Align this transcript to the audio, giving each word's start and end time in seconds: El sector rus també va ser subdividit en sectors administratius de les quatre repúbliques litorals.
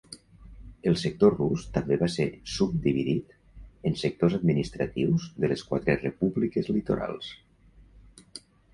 El 0.91 0.95
sector 1.01 1.35
rus 1.41 1.65
també 1.75 1.97
va 2.03 2.09
ser 2.13 2.25
subdividit 2.55 3.37
en 3.91 4.01
sectors 4.07 4.41
administratius 4.41 5.29
de 5.45 5.55
les 5.55 5.67
quatre 5.71 6.01
repúbliques 6.03 6.75
litorals. 6.77 7.33